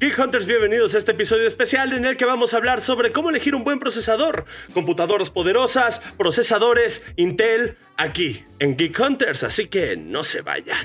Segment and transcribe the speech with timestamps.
[0.00, 3.30] Geek Hunters, bienvenidos a este episodio especial en el que vamos a hablar sobre cómo
[3.30, 10.22] elegir un buen procesador, computadoras poderosas, procesadores, Intel, aquí en Geek Hunters, así que no
[10.22, 10.78] se vayan.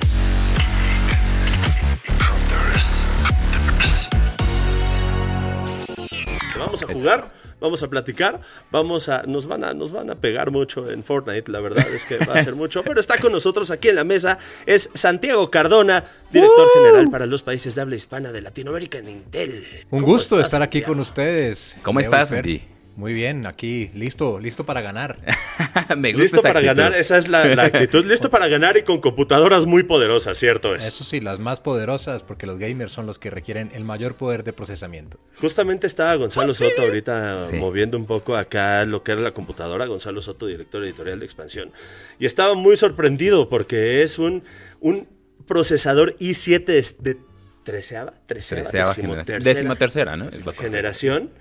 [6.57, 7.31] Vamos a jugar
[7.63, 8.41] vamos a platicar,
[8.71, 12.05] vamos a, nos van a, nos van a pegar mucho en Fortnite, la verdad es
[12.05, 15.49] que va a ser mucho, pero está con nosotros aquí en la mesa, es Santiago
[15.49, 19.65] Cardona, director general para los países de habla hispana de Latinoamérica en Intel.
[19.89, 21.77] Un gusto estar aquí con ustedes.
[21.83, 22.61] ¿Cómo estás, Santi?
[22.95, 25.17] Muy bien, aquí, listo, listo para ganar.
[25.97, 28.05] Me gusta listo para ganar, esa es la, actitud.
[28.05, 30.75] Listo para ganar y con computadoras muy poderosas, ¿cierto?
[30.75, 30.85] Es?
[30.85, 34.43] Eso sí, las más poderosas, porque los gamers son los que requieren el mayor poder
[34.43, 35.17] de procesamiento.
[35.39, 40.21] Justamente estaba Gonzalo Soto ahorita moviendo un poco acá lo que era la computadora, Gonzalo
[40.21, 41.71] Soto, director editorial de Expansión.
[42.19, 44.43] Y estaba muy sorprendido porque es un,
[44.79, 45.07] un
[45.47, 47.17] procesador i7 de,
[47.63, 49.41] treceava, treceava, generación.
[49.41, 50.29] Décima tercera, ¿no?
[50.29, 51.31] Es generación.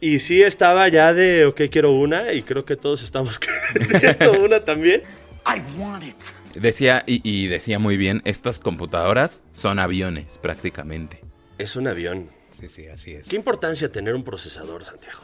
[0.00, 3.38] Y sí estaba ya de, ok, quiero una, y creo que todos estamos
[3.90, 5.02] queriendo una también.
[5.46, 6.16] I want it.
[6.54, 11.20] Decía, y, decía muy bien, estas computadoras son aviones prácticamente.
[11.58, 12.30] Es un avión.
[12.58, 13.28] Sí, sí, así es.
[13.28, 15.20] ¿Qué importancia tener un procesador, Santiago?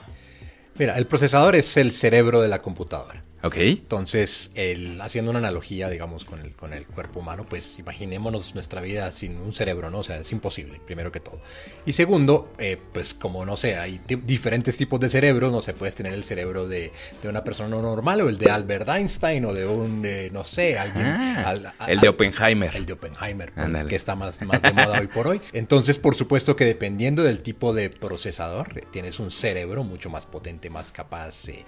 [0.78, 3.24] Mira, el procesador es el cerebro de la computadora.
[3.46, 3.56] Ok.
[3.58, 8.80] Entonces, el, haciendo una analogía, digamos, con el, con el cuerpo humano, pues imaginémonos nuestra
[8.80, 10.00] vida sin un cerebro, ¿no?
[10.00, 11.40] O sea, es imposible, primero que todo.
[11.84, 15.94] Y segundo, eh, pues como no sé, hay diferentes tipos de cerebros, no sé, puedes
[15.94, 16.90] tener el cerebro de,
[17.22, 20.76] de, una persona normal o el de Albert Einstein o de un, eh, no sé,
[20.76, 21.06] alguien...
[21.06, 21.54] Ah,
[21.86, 22.74] el de Oppenheimer.
[22.74, 23.52] El de Oppenheimer,
[23.88, 25.40] que está más, más de moda hoy por hoy.
[25.52, 30.68] Entonces, por supuesto que dependiendo del tipo de procesador, tienes un cerebro mucho más potente,
[30.68, 31.64] más capaz, eh,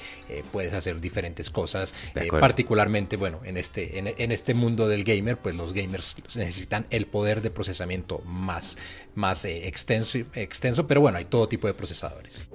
[0.51, 1.95] puedes hacer diferentes cosas cosas.
[2.15, 7.07] Eh, particularmente, bueno, en este, en, este mundo del gamer, pues los gamers necesitan el
[7.07, 8.77] poder de procesamiento más,
[9.15, 12.49] más eh, extenso, extenso, pero bueno, hay todo tipo de procesadores.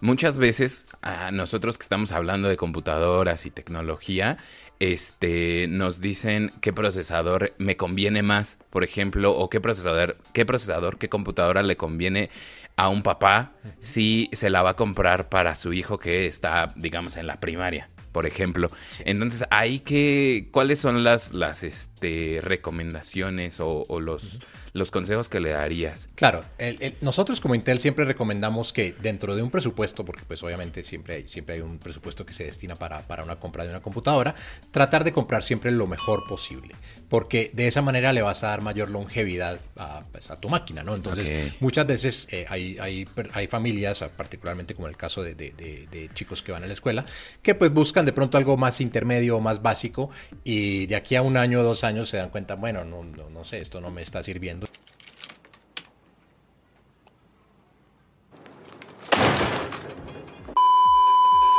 [0.00, 4.36] Muchas veces a nosotros que estamos hablando de computadoras y tecnología,
[4.80, 10.98] este, nos dicen qué procesador me conviene más, por ejemplo, o qué procesador, qué procesador,
[10.98, 12.28] qué computadora le conviene
[12.76, 17.16] a un papá si se la va a comprar para su hijo que está, digamos,
[17.16, 18.70] en la primaria por ejemplo.
[19.04, 24.38] Entonces, hay que, ¿cuáles son las, las este, recomendaciones o, los,
[24.72, 26.08] los consejos que le darías?
[26.14, 26.44] Claro,
[27.00, 31.26] nosotros como Intel siempre recomendamos que dentro de un presupuesto, porque pues obviamente siempre hay,
[31.26, 34.36] siempre hay un presupuesto que se destina para, para una compra de una computadora,
[34.70, 36.76] tratar de comprar siempre lo mejor posible,
[37.08, 40.94] porque de esa manera le vas a dar mayor longevidad a, pues, tu máquina, ¿no?
[40.94, 46.42] Entonces, muchas veces eh, hay, hay, hay, familias, particularmente como el caso de, de chicos
[46.42, 47.04] que van a la escuela,
[47.42, 50.10] que pues buscan de pronto algo más intermedio más básico
[50.42, 53.30] y de aquí a un año o dos años se dan cuenta, bueno, no, no,
[53.30, 54.66] no sé, esto no me está sirviendo.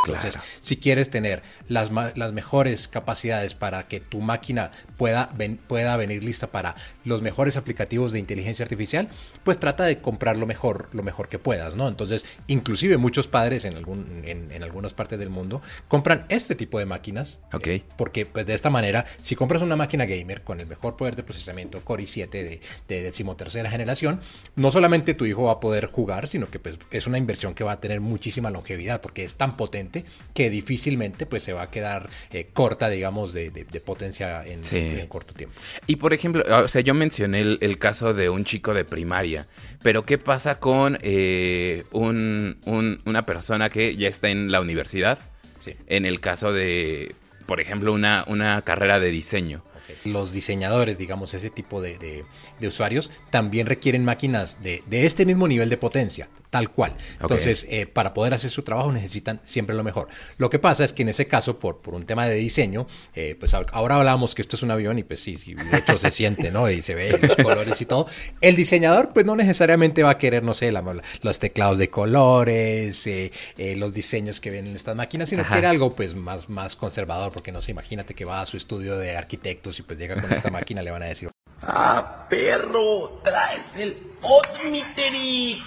[0.05, 5.31] Entonces, si quieres tener las, las, mejores capacidades para que tu máquina pueda,
[5.67, 9.09] pueda venir lista para los mejores aplicativos de inteligencia artificial,
[9.43, 11.87] pues trata de comprar lo mejor, lo mejor que puedas, ¿no?
[11.87, 16.85] Entonces, inclusive muchos padres en, algún, en, algunas partes del mundo compran este tipo de
[16.85, 17.39] máquinas.
[17.53, 17.67] Ok.
[17.67, 21.15] Eh, porque pues de esta manera, si compras una máquina gamer con el mejor poder
[21.15, 24.21] de procesamiento Core i7 de, de decimotercera generación,
[24.55, 27.63] no solamente tu hijo va a poder jugar, sino que pues es una inversión que
[27.63, 29.94] va a tener muchísima longevidad porque es tan potente
[30.33, 33.51] que difícilmente pues se va a quedar eh, corta, digamos, de,
[33.85, 35.55] potencia en, corto tiempo.
[35.87, 39.47] Y por ejemplo, o sea, yo mencioné el, caso de un chico de primaria,
[39.83, 45.19] pero ¿qué pasa con eh, una persona que ya está en la universidad?
[45.87, 49.63] En el caso de, por ejemplo, una, una carrera de diseño.
[50.03, 52.23] Los diseñadores, digamos, ese tipo de,
[52.61, 56.93] usuarios, también requieren máquinas de, de, este mismo nivel de potencia tal cual.
[57.19, 60.07] Entonces, eh, para poder hacer su trabajo necesitan siempre lo mejor.
[60.37, 63.35] Lo que pasa es que en ese caso, por, por un tema de diseño, eh,
[63.37, 66.11] pues ahora hablamos que esto es un avión y pues sí, sí de hecho se
[66.11, 66.69] siente, ¿no?
[66.69, 68.07] Y se ve los colores y todo.
[68.39, 73.31] El diseñador, pues no necesariamente va a querer, no sé, los teclados de colores, eh,
[73.75, 77.33] los diseños que ven en estas máquinas, sino que quiere algo pues más, más conservador,
[77.33, 80.31] porque no sé, imagínate que va a su estudio de arquitectos y pues llega con
[80.31, 81.29] esta máquina, le van a decir,
[81.61, 85.61] Ah, perro, traes el Odmitery.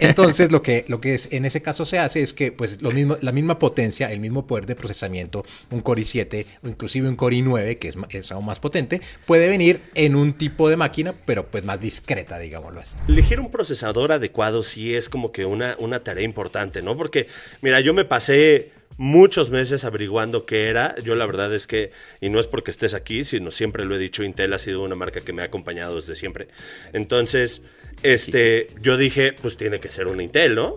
[0.00, 2.90] Entonces, lo que, lo que es, en ese caso se hace es que pues, lo
[2.90, 7.16] mismo, la misma potencia, el mismo poder de procesamiento, un Core i7 o inclusive un
[7.16, 11.46] Core i9, que es, aún más potente, puede venir en un tipo de máquina, pero
[11.46, 12.96] pues más discreta, digámoslo así.
[13.08, 16.96] Elegir un procesador adecuado sí es como que una, una tarea importante, ¿no?
[16.96, 17.28] Porque,
[17.60, 20.94] mira, yo me pasé muchos meses averiguando qué era.
[21.02, 23.98] Yo la verdad es que, y no es porque estés aquí, sino siempre lo he
[23.98, 26.48] dicho, Intel ha sido una marca que me ha acompañado desde siempre.
[26.92, 27.62] Entonces,
[28.02, 30.74] este, yo dije, pues tiene que ser un Intel, ¿no?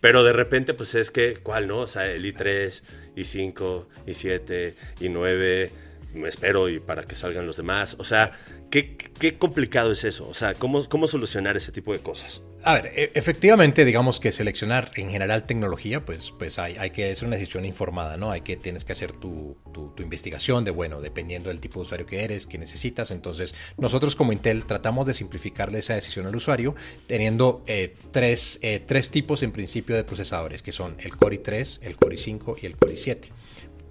[0.00, 1.78] Pero de repente, pues es que, ¿cuál no?
[1.78, 2.82] O sea, el i3,
[3.14, 5.70] i5, i7, i9, me
[6.26, 7.96] espero y para que salgan los demás.
[7.98, 8.32] O sea,
[8.70, 10.28] ¿qué, qué complicado es eso?
[10.28, 12.42] O sea, ¿cómo, ¿cómo solucionar ese tipo de cosas?
[12.64, 17.10] A ver, e- efectivamente, digamos que seleccionar en general tecnología, pues, pues hay, hay que
[17.10, 18.30] hacer una decisión informada, ¿no?
[18.30, 21.86] Hay que, tienes que hacer tu, tu, tu investigación de, bueno, dependiendo del tipo de
[21.86, 23.10] usuario que eres, que necesitas.
[23.10, 26.74] Entonces, nosotros como Intel tratamos de simplificarle esa decisión al usuario,
[27.06, 31.78] teniendo eh, tres, eh, tres tipos en principio de procesadores, que son el Core i3,
[31.82, 33.30] el Core i5 y el Core i7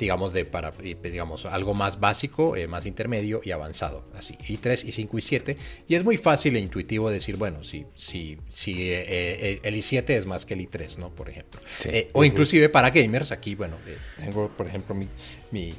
[0.01, 4.87] digamos, de para, eh, digamos, algo más básico, eh, más intermedio y avanzado, así, i3,
[4.87, 5.57] i5 y 7,
[5.87, 10.09] y es muy fácil e intuitivo decir, bueno, si, si, si eh, eh, el i7
[10.09, 11.11] es más que el i3, ¿no?
[11.11, 11.61] Por ejemplo.
[11.79, 11.89] Sí.
[11.93, 15.07] Eh, o inclusive para gamers, aquí, bueno, eh, tengo, por ejemplo, mi,
[15.51, 15.71] mi,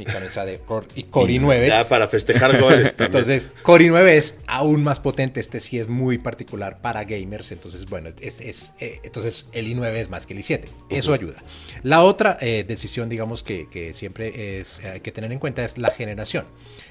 [0.00, 1.68] mi camisa de Core, y Core i9.
[1.68, 2.94] Ya para festejar goles.
[2.98, 5.40] Entonces, Core i9 es aún más potente.
[5.40, 7.52] Este sí es muy particular para gamers.
[7.52, 10.64] Entonces, bueno, es, es, eh, entonces el i9 es más que el i7.
[10.88, 11.42] Eso ayuda.
[11.82, 15.76] La otra eh, decisión, digamos, que, que siempre es, hay que tener en cuenta es
[15.76, 16.46] la generación.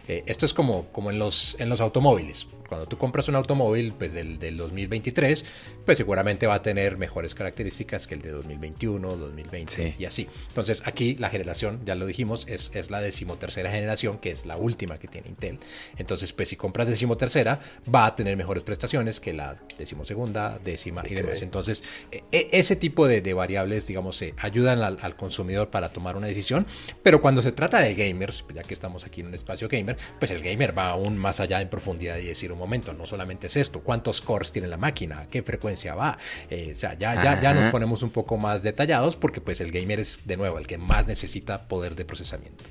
[0.07, 2.47] Eh, esto es como, como en, los, en los automóviles.
[2.67, 5.43] Cuando tú compras un automóvil pues, del, del 2023,
[5.85, 9.95] pues seguramente va a tener mejores características que el de 2021, 2020 Sí.
[9.97, 10.27] y así.
[10.49, 14.57] Entonces, aquí la generación, ya lo dijimos, es, es la decimotercera generación, que es la
[14.57, 15.59] última que tiene Intel.
[15.97, 17.59] Entonces, pues si compras decimotercera,
[17.93, 21.41] va a tener mejores prestaciones que la decimosegunda, décima y demás.
[21.41, 25.89] Entonces, e- e- ese tipo de, de variables, digamos, eh, ayudan al, al consumidor para
[25.89, 26.65] tomar una decisión.
[27.03, 30.31] Pero cuando se trata de gamers, ya que estamos aquí en un espacio gamer, pues
[30.31, 33.57] el gamer va aún más allá en profundidad y decir, un momento, no solamente es
[33.57, 36.17] esto, cuántos cores tiene la máquina, a qué frecuencia va.
[36.49, 39.71] Eh, o sea, ya, ya, ya nos ponemos un poco más detallados porque pues el
[39.71, 42.63] gamer es, de nuevo, el que más necesita poder de procesamiento.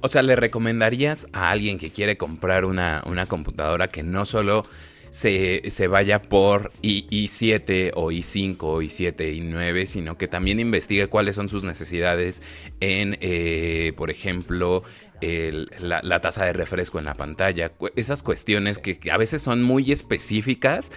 [0.00, 4.64] O sea, ¿le recomendarías a alguien que quiere comprar una, una computadora que no solo
[5.10, 11.06] se, se vaya por I, i7 o i5 o i7, i9, sino que también investigue
[11.06, 12.42] cuáles son sus necesidades
[12.80, 14.82] en, eh, por ejemplo,
[15.20, 17.72] la, la tasa de refresco en la pantalla?
[17.94, 20.92] Esas cuestiones que, a veces son muy específicas,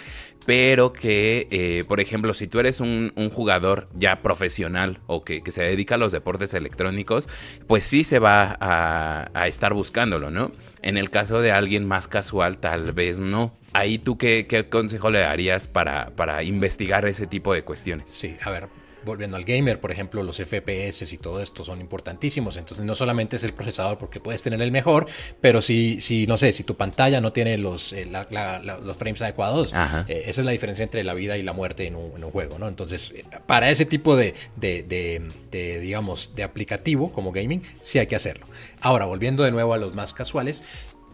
[0.45, 5.63] pero que, eh, por ejemplo, si tú eres un, jugador ya profesional o que, se
[5.63, 7.27] dedica a los deportes electrónicos,
[7.67, 10.51] pues sí se va a, a estar buscándolo, ¿no?
[10.81, 13.53] En el caso de alguien más casual, tal vez no.
[13.73, 18.11] Ahí tú, ¿qué, qué consejo le darías para, para investigar ese tipo de cuestiones?
[18.11, 18.69] Sí, a ver,
[19.09, 22.55] volviendo al gamer, por ejemplo, los FPS y todo esto son importantísimos.
[22.57, 25.07] Entonces, no solamente es el procesador porque puedes tener el mejor,
[25.41, 28.77] pero si, si no sé, si tu pantalla no tiene los, eh, la- la- la-
[28.77, 29.73] los frames adecuados,
[30.07, 32.31] eh, esa es la diferencia entre la vida y la muerte en un, en un
[32.31, 32.67] juego, ¿no?
[32.67, 35.21] Entonces, eh, para ese tipo de, de- de-
[35.51, 38.45] de, digamos, de aplicativo como gaming, sí hay que hacerlo.
[38.79, 40.61] Ahora, volviendo de nuevo a los más casuales,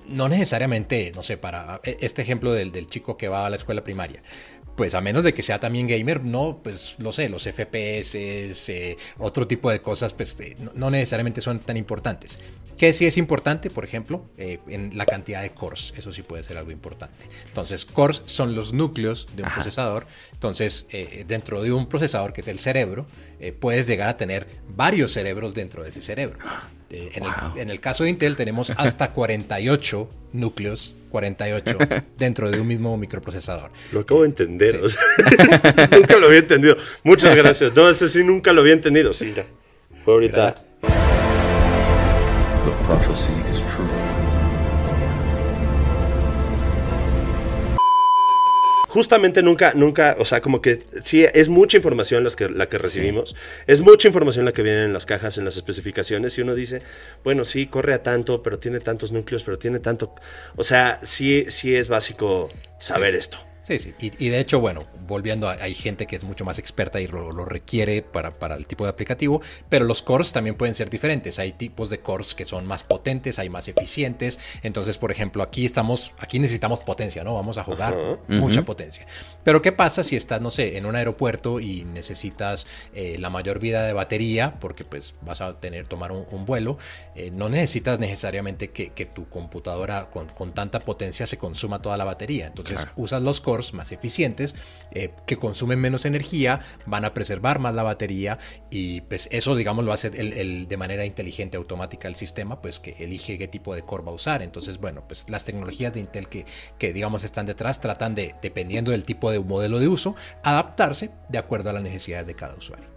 [0.07, 3.83] no necesariamente, no sé, para este ejemplo del, del chico que va a la escuela
[3.83, 4.21] primaria.
[4.75, 8.97] Pues a menos de que sea también gamer, no, pues lo sé, los FPS, eh,
[9.17, 12.39] otro tipo de cosas, pues eh, no, necesariamente son tan importantes.
[12.77, 13.69] ¿Qué sí es importante?
[13.69, 17.25] Por ejemplo, eh, en la cantidad de cores, eso sí puede ser algo importante.
[17.47, 19.55] Entonces, cores son los núcleos de un Ajá.
[19.55, 20.07] procesador.
[20.33, 20.85] Entonces,
[21.25, 23.05] dentro de un procesador que es el cerebro,
[23.61, 26.37] puedes llegar a tener varios cerebros dentro de ese cerebro.
[26.89, 27.31] En, Wow.
[27.55, 31.77] el, en el caso de Intel tenemos hasta 48 núcleos, 48
[32.17, 33.69] dentro de un mismo microprocesador.
[33.93, 34.71] Lo acabo de entender.
[34.71, 34.77] Sí.
[34.83, 35.01] o sea,
[35.91, 36.75] nunca lo había entendido.
[37.03, 37.73] Muchas gracias.
[37.73, 39.13] No, ese sí nunca lo había entendido.
[39.13, 39.45] Sí, ya.
[40.03, 40.55] Fue ahorita.
[40.81, 44.14] The prophecy is true.
[48.95, 52.77] Justamente nunca, nunca, o sea, como que sí, es mucha información las que, la que
[52.77, 53.35] recibimos.
[53.67, 56.37] Es mucha información la que viene en las cajas, en las especificaciones.
[56.37, 56.81] Y uno dice,
[57.21, 60.15] bueno, sí, corre a tanto, pero tiene tantos núcleos, pero tiene tanto.
[60.55, 62.49] O sea, sí, sí es básico
[62.79, 63.17] saber sí.
[63.17, 63.37] esto.
[63.65, 63.95] Sí, sí.
[63.99, 67.07] Y, y de hecho, bueno, volviendo, a- hay gente que es mucho más experta y
[67.07, 70.91] lo, lo requiere para, para el tipo de aplicativo, pero los cores también pueden ser
[70.91, 71.39] diferentes.
[71.39, 74.39] Hay tipos de cores que son más potentes, hay más eficientes.
[74.61, 77.33] Entonces, por ejemplo, aquí estamos, aquí necesitamos potencia, ¿no?
[77.33, 78.17] Vamos a jugar Ajá.
[78.27, 78.67] mucha Ujú.
[78.67, 79.07] potencia.
[79.43, 83.57] Pero ¿qué pasa si estás, no sé, en un aeropuerto y necesitas eh, la mayor
[83.59, 86.77] vida de batería, porque pues vas a tener, tomar un, un vuelo?
[87.15, 91.97] Eh, no necesitas necesariamente que, que tu computadora con, con tanta potencia se consuma toda
[91.97, 92.45] la batería.
[92.45, 92.91] Entonces Claro.
[92.95, 94.55] usas los cores más eficientes
[94.91, 98.37] eh, que consumen menos energía, van a preservar más la batería
[98.69, 102.79] y pues eso digamos lo hace el, el- de manera inteligente automática el sistema pues
[102.79, 104.41] que elige qué tipo de core va a usar.
[104.41, 106.45] Entonces bueno pues las tecnologías de Intel que,
[106.77, 111.37] que digamos están detrás tratan de dependiendo del tipo de modelo de uso adaptarse de
[111.37, 112.87] acuerdo a las necesidades de cada usuario.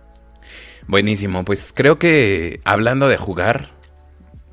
[0.86, 3.70] Buenísimo, pues creo que hablando de jugar,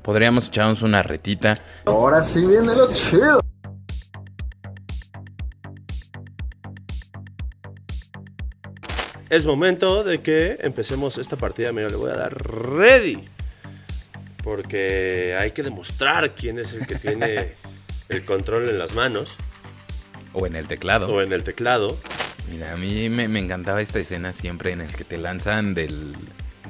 [0.02, 1.58] podríamos echarnos una retita.
[1.86, 3.40] Ahora sí viene lo chido.
[9.30, 11.72] Es momento de que empecemos esta partida.
[11.72, 13.24] Mira, le voy a dar ready.
[14.44, 17.54] Porque hay que demostrar quién es el que tiene
[18.08, 19.34] el control en las manos
[20.32, 21.08] O en el teclado.
[21.08, 21.96] o en el teclado
[22.48, 26.12] Mira, a mí me, me encantaba esta escena siempre en el que te lanzan del,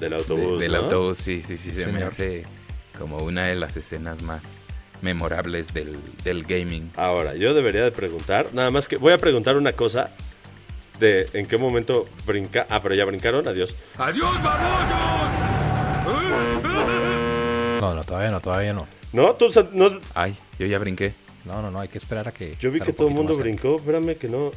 [0.01, 0.59] del de- autobús.
[0.59, 0.79] del ¿no?
[0.79, 1.19] autobús.
[1.19, 2.45] Sí, sí, sí, se me hace
[2.99, 4.69] como una de las escenas más
[5.03, 6.91] memorables del, del gaming.
[6.97, 10.15] Ahora, yo debería de preguntar, nada más que voy a preguntar una cosa
[10.99, 12.67] de en qué momento brinca.
[12.71, 13.75] Ah, pero ya brincaron, adiós.
[17.81, 18.87] No, no, todavía no, todavía no.
[19.13, 21.15] No, tú no, Ay, yo ya brinqué.
[21.45, 22.57] No, no, no, hay que esperar a que.
[22.61, 24.51] yo vi que todo el mundo brincó, espérame que no.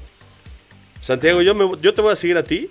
[1.02, 2.70] Santiago, yo me yo te voy a seguir a ti.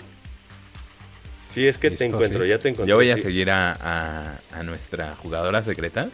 [1.48, 2.48] Si es que te Listo, encuentro, sí.
[2.48, 2.90] ya te encontré.
[2.90, 3.22] Yo voy a sí.
[3.22, 6.08] seguir a, a- a nuestra jugadora secreta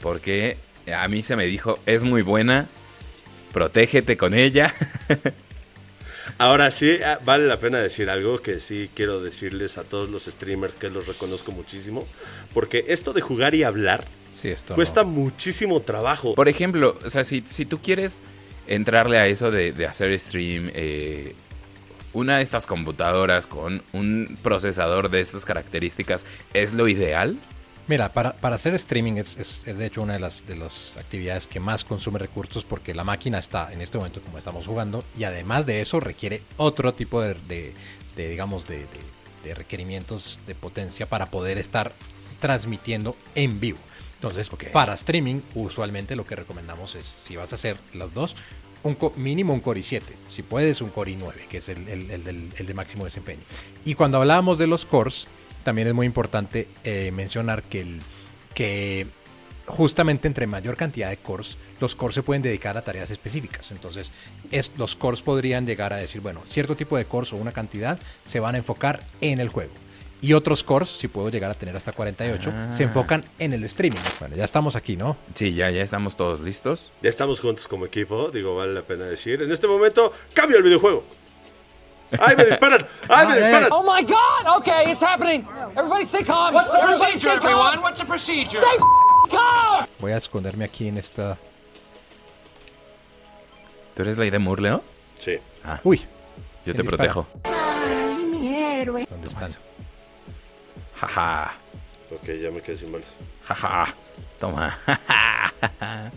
[0.00, 0.56] porque
[0.94, 2.66] a mí se me dijo, es muy buena,
[3.52, 4.74] protégete con ella.
[6.38, 10.24] Ahora sí, ah, vale la pena decir algo que sí quiero decirles a todos los
[10.24, 12.06] streamers que los reconozco muchísimo.
[12.52, 14.74] Porque esto de jugar y hablar Sí, esto.
[14.74, 15.10] cuesta no.
[15.10, 16.34] muchísimo trabajo.
[16.34, 18.20] Por ejemplo, o sea, si, si tú quieres
[18.66, 21.34] entrarle a eso de, de hacer stream, eh,
[22.12, 27.36] una de estas computadoras con un procesador de estas características es lo ideal.
[27.86, 30.96] Mira, para, para hacer streaming es, es- es de hecho una de las, de las
[30.96, 35.04] actividades que más consume recursos porque la máquina está en este momento como estamos jugando
[35.18, 37.74] y además de eso requiere otro tipo de, de-
[38.16, 38.86] de, digamos, de,
[39.44, 41.92] de- requerimientos de potencia para poder estar
[42.40, 43.78] transmitiendo en vivo.
[44.14, 48.36] Entonces, para streaming, usualmente lo que recomendamos es, si vas a hacer los dos,
[48.82, 50.00] un co- mínimo un Core i7.
[50.30, 53.42] Si puedes, un Core i9, que es el, el- el el de máximo desempeño.
[53.84, 55.26] Y cuando hablábamos de los cores,
[55.64, 58.00] también es muy importante eh, mencionar que, el,
[58.54, 59.06] que
[59.66, 63.70] justamente entre mayor cantidad de cores, los cores se pueden dedicar a tareas específicas.
[63.70, 64.10] Entonces,
[64.50, 67.98] es, los cores podrían llegar a decir, bueno, cierto tipo de cores o una cantidad
[68.24, 69.72] se van a enfocar en el juego.
[70.20, 72.86] Y otros cores, si puedo llegar a tener hasta 48, se Ah.
[72.86, 73.98] enfocan en el streaming.
[74.20, 75.18] Bueno, ya estamos aquí, ¿no?
[75.34, 76.92] Sí, ya, ya estamos todos listos.
[77.02, 79.42] Ya estamos juntos como equipo, digo, vale la pena decir.
[79.42, 81.04] En este momento, cambio el videojuego.
[82.20, 82.86] ¡Ay, me disparan!
[83.08, 83.68] ¡Ay, me Ah, disparan!
[83.72, 84.58] Oh my God!
[84.58, 85.46] Okay, it's happening.
[85.76, 86.54] Everybody stay calm.
[86.54, 87.80] What's the procedure, everyone?
[87.82, 88.58] What's the procedure?
[88.60, 88.78] Stay
[89.30, 89.86] calm.
[90.00, 91.36] Voy a esconderme aquí en esta...
[93.94, 94.82] ¿Tú eres la idea Murleo?
[95.20, 95.38] Sí.
[95.84, 96.04] Uy, Yo
[96.72, 96.96] ¿Quién te dispara?
[97.12, 97.26] protejo.
[99.10, 99.50] ¿dónde están?
[100.96, 101.52] Jaja,
[102.10, 103.08] Ok, ya me quedé sin balas.
[103.46, 103.86] jaja.
[104.38, 104.76] Toma.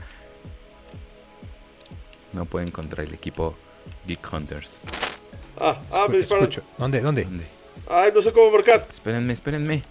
[2.33, 3.55] No pueden contra el equipo
[4.05, 4.79] Geek Hunters.
[5.59, 6.43] ¡Ah, ah, me disparan!
[6.45, 6.63] Escucho.
[6.77, 7.01] ¿Dónde?
[7.01, 7.23] ¿Dónde?
[7.23, 7.45] ¿Dónde?
[7.89, 8.87] ¡Ay, no sé cómo marcar!
[8.91, 9.83] Espérenme, espérenme.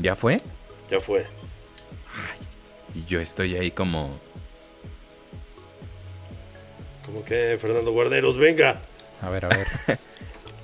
[0.00, 0.40] ¿Ya fue?
[0.90, 1.26] Ya fue.
[2.94, 4.18] Y yo estoy ahí como...
[7.06, 8.36] ¿Cómo que, Fernando Guarderos?
[8.36, 8.80] ¡Venga!
[9.20, 9.66] A ver, a ver.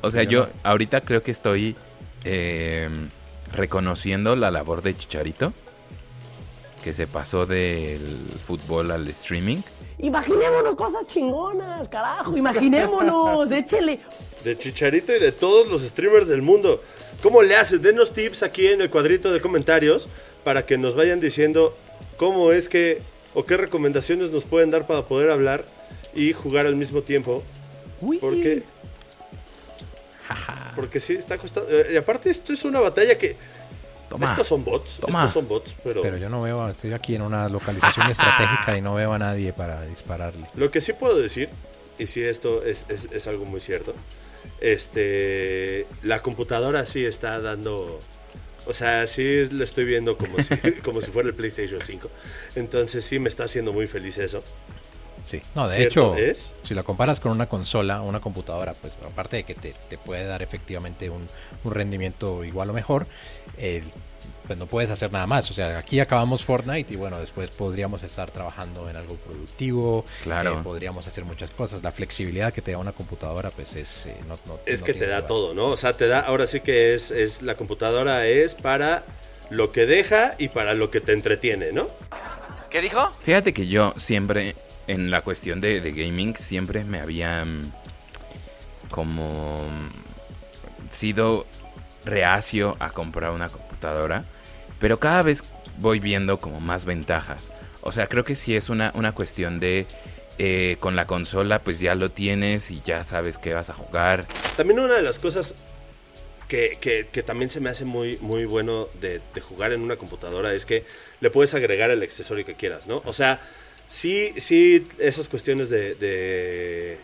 [0.02, 1.76] O sea, Yo ahorita creo que estoy
[2.24, 2.88] eh,
[3.52, 5.52] reconociendo la labor de Chicharito,
[6.82, 9.58] que se pasó del fútbol al streaming.
[10.02, 12.36] Imaginémonos cosas chingonas, carajo.
[12.36, 14.00] Imaginémonos, échele.
[14.44, 16.82] De Chicharito y de todos los streamers del mundo.
[17.22, 17.82] ¿Cómo le haces?
[17.82, 20.08] Denos tips aquí en el cuadrito de comentarios
[20.44, 21.76] para que nos vayan diciendo
[22.16, 23.02] cómo es que
[23.34, 25.64] o qué recomendaciones nos pueden dar para poder hablar
[26.14, 27.42] y jugar al mismo tiempo.
[28.20, 28.62] Porque.
[30.76, 31.68] Porque sí, está costando.
[31.70, 33.36] eh, Y aparte, esto es una batalla que.
[34.10, 34.26] Toma.
[34.26, 34.98] Estos son bots.
[35.00, 35.20] Toma.
[35.24, 36.02] Estos son bots, pero.
[36.02, 39.52] Pero yo no veo, estoy aquí en una localización estratégica y no veo a nadie
[39.54, 40.46] para dispararle.
[40.54, 41.48] Lo que sí puedo decir,
[41.98, 43.94] y sí esto es, es- es algo muy cierto,
[44.60, 47.98] este, la computadora sí está dando,
[48.66, 52.10] o sea, sí lo estoy viendo como si, como si fuera el PlayStation 5.
[52.56, 54.42] Entonces sí me está haciendo muy feliz eso.
[55.22, 56.54] Sí, no, de ¿Cierto hecho, es?
[56.62, 59.98] si la comparas con una consola o una computadora, pues aparte de que te, te
[59.98, 61.26] puede dar efectivamente un,
[61.64, 63.06] un rendimiento igual o mejor,
[63.58, 63.82] eh,
[64.46, 65.48] pues no puedes hacer nada más.
[65.50, 70.54] O sea, aquí acabamos Fortnite y bueno, después podríamos estar trabajando en algo productivo, Claro.
[70.54, 71.82] eh, podríamos hacer muchas cosas.
[71.82, 74.06] La flexibilidad que te da una computadora, pues es...
[74.06, 75.66] eh, no, no- Es no que te da todo, ¿no?
[75.68, 79.04] O sea, te da, ahora sí que es, es, la computadora es para
[79.50, 81.88] lo que deja y para lo que te entretiene, ¿no?
[82.70, 83.10] ¿Qué dijo?
[83.22, 84.54] Fíjate que yo siempre,
[84.90, 87.72] en la cuestión de, de gaming, siempre me había mm,
[88.90, 91.46] como mm, sido
[92.04, 94.24] reacio a comprar una computadora,
[94.78, 95.44] pero cada vez
[95.78, 97.52] voy viendo como más ventajas.
[97.82, 99.86] O sea, creo que sí es una, una cuestión de
[100.38, 104.26] eh, con la consola pues ya lo tienes y ya sabes que vas a jugar.
[104.56, 105.54] También una de las cosas
[106.48, 109.96] que, que- que también se me hace muy, muy bueno de, de jugar en una
[109.96, 110.84] computadora es que
[111.20, 113.02] le puedes agregar el accesorio que quieras, ¿no?
[113.04, 113.40] O sea,
[113.90, 116.98] sí, sí, esas cuestiones de, de,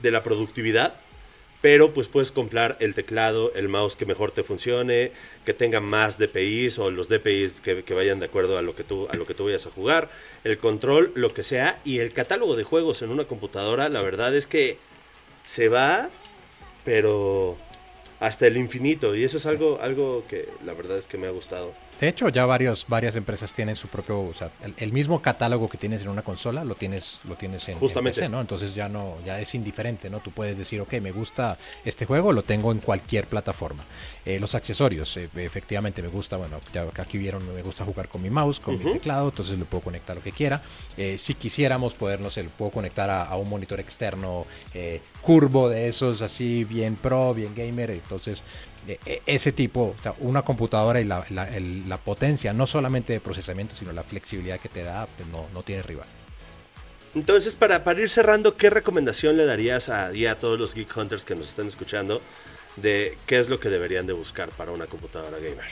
[0.00, 0.94] de la productividad,
[1.62, 5.12] pero pues puedes comprar el teclado, el mouse que mejor te funcione,
[5.46, 8.84] que tenga más DPIs o los DPIs que, que vayan de acuerdo a lo que
[8.84, 10.10] tú a lo que tú vayas a jugar,
[10.44, 14.36] el control, lo que sea y el catálogo de juegos en una computadora, la verdad
[14.36, 14.76] es que
[15.44, 16.10] se va
[16.84, 17.56] pero
[18.20, 21.30] hasta el infinito y eso es algo algo que la verdad es que me ha
[21.30, 21.72] gustado.
[22.00, 25.68] De hecho, ya varios, varias empresas tienen su propio, o sea, el, el mismo catálogo
[25.68, 28.20] que tienes en una consola lo tienes, lo tienes en, en Justamente.
[28.20, 28.40] PC, ¿no?
[28.40, 30.20] Entonces ya no, ya es indiferente, ¿no?
[30.20, 33.84] Tú puedes decir, ok, me gusta este juego, lo tengo en cualquier plataforma.
[34.24, 38.22] Eh, los accesorios, eh, efectivamente me gusta, bueno, ya aquí vieron, me gusta jugar con
[38.22, 40.62] mi mouse, con mi teclado, entonces le puedo conectar lo que quiera.
[40.96, 45.00] Eh, si quisiéramos poder, no sé, lo puedo conectar a, a un monitor externo eh,
[45.20, 48.42] curvo de esos, así bien pro, bien gamer, entonces
[49.26, 53.20] ese tipo, o sea, una computadora y la, la- el- la potencia, no solamente de
[53.20, 56.06] procesamiento, sino la flexibilidad que te da, pues no, no tiene rival.
[57.14, 61.24] Entonces, para, para ir cerrando, ¿qué recomendación le darías a, a todos los Geek Hunters
[61.24, 62.20] que nos están escuchando
[62.76, 65.64] de qué es lo que deberían de buscar para una computadora gamer?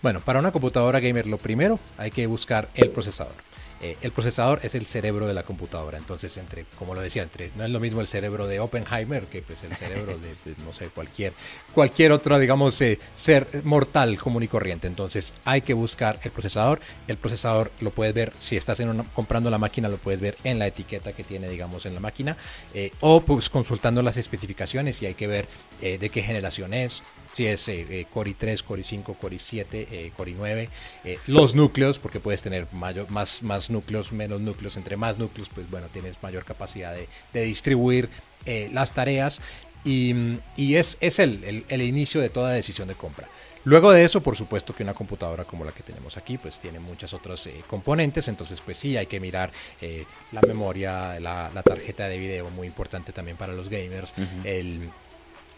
[0.00, 3.34] Bueno, para una computadora gamer lo primero hay que buscar el procesador.
[3.80, 7.50] Eh, el procesador es el cerebro de la computadora, entonces entre, como lo decía, entre
[7.56, 10.88] no es lo mismo el cerebro de Oppenheimer que pues el cerebro de, no sé
[10.88, 11.32] cualquier
[11.74, 14.86] cualquier otro digamos eh, ser mortal común y corriente.
[14.88, 16.80] Entonces hay que buscar el procesador.
[17.06, 20.36] El procesador lo puedes ver si estás en una- comprando la máquina lo puedes ver
[20.44, 22.36] en la etiqueta que tiene digamos en la máquina
[22.74, 25.46] eh, o pues consultando las especificaciones y hay que ver
[25.80, 30.12] eh, de qué generación es, si es eh, Core i3, Core i5, Core i7, eh,
[30.16, 30.68] Core i9,
[31.04, 35.48] eh, los núcleos, porque puedes tener mayor, más, más núcleos, menos núcleos, entre más núcleos,
[35.54, 38.08] pues bueno, tienes mayor capacidad de, de distribuir
[38.46, 39.40] eh, las tareas.
[39.84, 43.28] Y, y es, es el, el- el inicio de toda decisión de compra.
[43.64, 46.78] Luego de eso, por supuesto que una computadora como la que tenemos aquí, pues tiene
[46.80, 51.62] muchas otras eh, componentes, entonces pues sí, hay que mirar eh, la memoria, la, la
[51.62, 54.88] tarjeta de video, muy importante también para los gamers, el,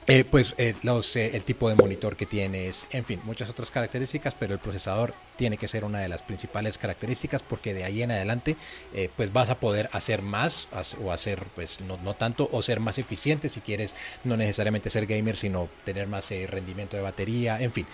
[0.06, 3.70] eh, pues eh, los, eh, el tipo de monitor que tienes, en fin, muchas otras
[3.70, 8.02] características, pero el procesador tiene que ser una de las principales características porque de ahí
[8.02, 8.56] en adelante
[8.92, 10.68] eh, pues vas a poder hacer más
[11.02, 15.06] o hacer pues no, no tanto o ser más eficiente si quieres no necesariamente ser
[15.06, 17.86] gamer sino tener más eh, rendimiento de batería, en fin.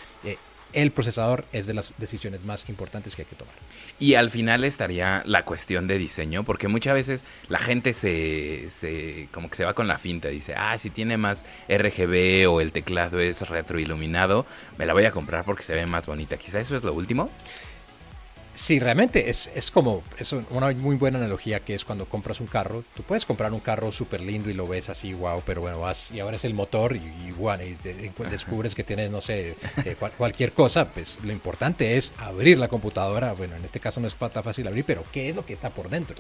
[0.72, 3.55] El procesador es de las decisiones más importantes que hay que tomar.
[3.98, 9.29] Y al final estaría la cuestión de diseño, porque muchas veces la gente se, se
[9.33, 12.72] como que se va con la finta, dice, ah, si tiene más RGB o el
[12.72, 16.37] teclado es retroiluminado, me la voy a comprar porque se ve más bonita.
[16.37, 17.31] Quizá eso es lo último.
[18.56, 22.46] Sí, realmente es, es como es una muy buena analogía que es cuando compras un
[22.46, 22.84] carro.
[22.94, 26.10] Tú puedes comprar un carro súper lindo y lo ves así, wow, pero bueno, vas
[26.10, 27.92] y ahora es el motor y, y, bueno, y te-
[28.30, 30.88] descubres que tienes, no sé, eh, cual- cualquier cosa.
[30.90, 33.34] Pues lo importante es abrir la computadora.
[33.34, 35.68] Bueno, en este caso no es tan fácil abrir, pero ¿qué es lo que está
[35.68, 36.16] por dentro?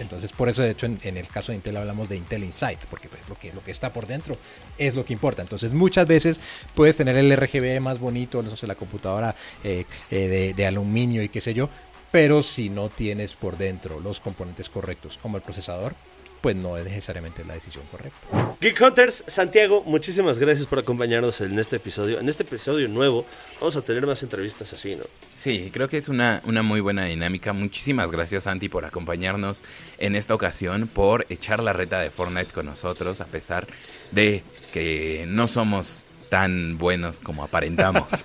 [0.00, 2.78] Entonces, por eso, de hecho, en, en el caso de Intel hablamos de Intel Insight,
[2.88, 4.36] porque pues, lo, que, lo que está por dentro
[4.78, 5.42] es lo que importa.
[5.42, 6.40] Entonces, muchas veces
[6.76, 11.20] puedes tener el RGB más bonito, no sé, la computadora eh, eh, de, de aluminio
[11.24, 11.68] y qué sé yo,
[12.10, 15.94] pero si no tienes por dentro los componentes correctos, como el procesador,
[16.40, 18.56] pues no es necesariamente la decisión correcta.
[18.60, 22.18] Geek Hunters, Santiago, muchísimas gracias por acompañarnos en este episodio.
[22.18, 23.26] En este episodio nuevo
[23.60, 25.04] vamos a tener más entrevistas así, ¿no?
[25.34, 27.52] Sí, creo que es una, una muy buena dinámica.
[27.52, 29.62] Muchísimas gracias, Santi, por acompañarnos
[29.98, 33.66] en esta ocasión, por echar la reta de Fortnite con nosotros, a pesar
[34.10, 34.42] de
[34.72, 38.06] que no somos tan buenos como aparentamos.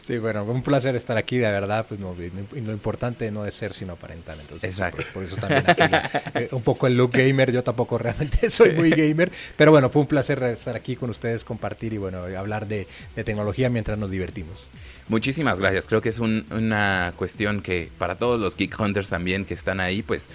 [0.00, 3.72] Sí, bueno, un placer estar aquí, de verdad, pues no, lo importante no es ser
[3.74, 4.98] sino aparentar, entonces Exacto.
[4.98, 5.82] Por, por eso también aquí
[6.34, 10.02] eh, un poco el look gamer, yo tampoco realmente soy muy gamer, pero bueno, fue
[10.02, 14.10] un placer estar aquí con ustedes, compartir y bueno, hablar de, de tecnología mientras nos
[14.10, 14.66] divertimos.
[15.08, 15.86] Muchísimas gracias.
[15.86, 19.80] Creo que es un- una cuestión que para todos los Geek Hunters también que están
[19.80, 20.30] ahí, pues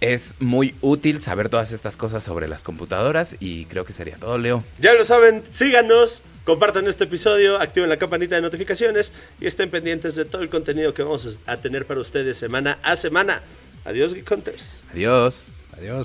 [0.00, 4.38] es muy útil saber todas estas cosas sobre las computadoras y creo que sería todo,
[4.38, 4.64] Leo.
[4.78, 10.14] Ya lo saben, síganos, compartan este episodio, activen la campanita de notificaciones y estén pendientes
[10.16, 13.42] de todo el contenido que vamos a tener para ustedes semana a semana.
[13.84, 14.70] Adiós, Geek Hunters.
[14.92, 15.52] Adiós.
[15.76, 16.04] Adiós.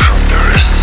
[0.00, 0.82] Hunters.